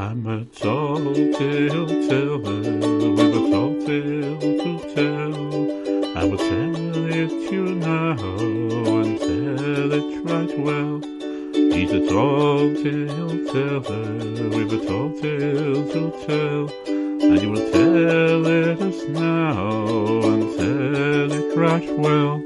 [0.00, 6.16] I'm a tall tale teller with a tall tale to tell.
[6.16, 11.00] I will tell it to you now and tell it right well.
[11.74, 16.64] He's a tall tale teller with a tall tale to tell.
[16.86, 19.66] And you will tell it us now
[20.30, 22.44] and tell it right well.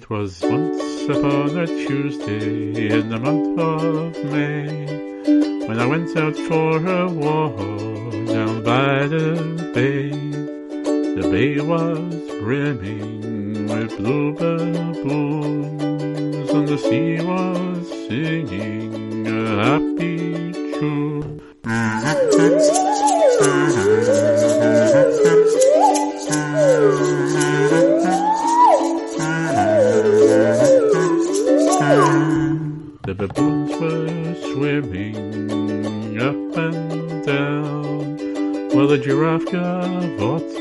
[0.00, 4.86] It was once upon a Tuesday in the month of May
[5.66, 7.58] when I went out for a walk
[8.26, 9.36] down by the
[9.74, 10.08] bay.
[10.08, 21.42] The bay was brimming with bluebell blooms and the sea was singing a happy tune.
[21.62, 22.89] Mm-hmm.
[33.10, 35.16] The baboons were swimming
[36.20, 40.52] up and down, while the giraffe cavorted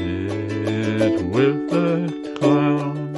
[1.32, 3.16] with the clown.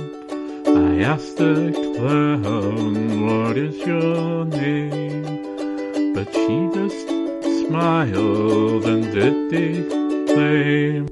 [0.68, 6.14] I asked the clown, what is your name?
[6.14, 7.08] But she just
[7.70, 11.08] smiled and did declaim.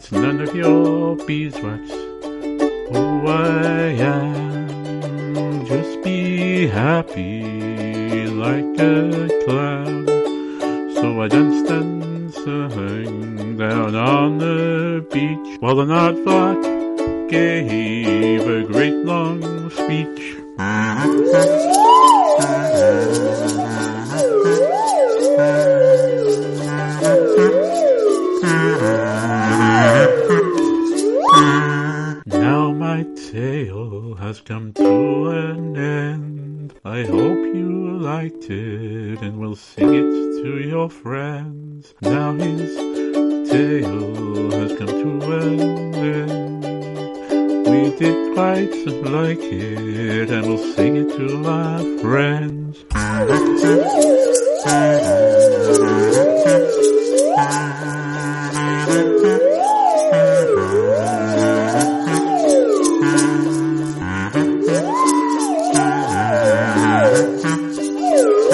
[0.00, 5.66] It's none of your beeswax who I am.
[5.66, 10.06] Just be happy like a clown.
[10.94, 19.04] So I danced and sang down on the beach while the aardvark gave a great
[19.04, 20.38] long speech.
[33.40, 36.74] tale has come to an end.
[36.84, 40.10] I hope you liked it and will sing it
[40.42, 41.94] to your friends.
[42.02, 42.70] Now his
[43.50, 45.60] tale has come to an
[46.20, 46.64] end.
[47.70, 48.76] We did quite
[49.18, 52.84] like it and we'll sing it to our friends.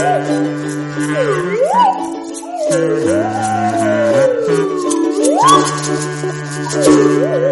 [0.07, 0.29] Thank
[6.87, 7.46] you.